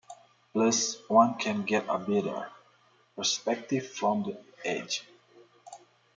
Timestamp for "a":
1.87-1.99